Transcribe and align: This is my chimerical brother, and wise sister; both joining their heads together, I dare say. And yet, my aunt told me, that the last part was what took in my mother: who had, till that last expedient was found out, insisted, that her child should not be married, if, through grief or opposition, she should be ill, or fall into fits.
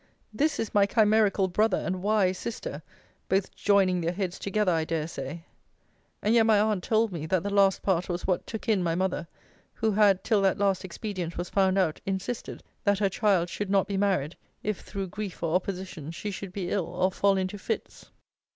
This 0.33 0.59
is 0.59 0.73
my 0.73 0.87
chimerical 0.87 1.47
brother, 1.47 1.77
and 1.77 2.01
wise 2.01 2.39
sister; 2.39 2.81
both 3.29 3.53
joining 3.55 4.01
their 4.01 4.11
heads 4.13 4.39
together, 4.39 4.71
I 4.71 4.83
dare 4.83 5.07
say. 5.07 5.45
And 6.23 6.33
yet, 6.33 6.47
my 6.47 6.59
aunt 6.59 6.83
told 6.83 7.11
me, 7.11 7.27
that 7.27 7.43
the 7.43 7.51
last 7.53 7.83
part 7.83 8.09
was 8.09 8.25
what 8.25 8.47
took 8.47 8.67
in 8.67 8.81
my 8.81 8.95
mother: 8.95 9.27
who 9.75 9.91
had, 9.91 10.23
till 10.23 10.41
that 10.41 10.57
last 10.57 10.83
expedient 10.83 11.37
was 11.37 11.51
found 11.51 11.77
out, 11.77 12.01
insisted, 12.03 12.63
that 12.83 12.97
her 12.97 13.09
child 13.09 13.47
should 13.47 13.69
not 13.69 13.85
be 13.87 13.95
married, 13.95 14.35
if, 14.63 14.79
through 14.81 15.05
grief 15.05 15.43
or 15.43 15.53
opposition, 15.53 16.09
she 16.09 16.31
should 16.31 16.51
be 16.51 16.71
ill, 16.71 16.87
or 16.87 17.11
fall 17.11 17.37
into 17.37 17.59
fits. 17.59 18.09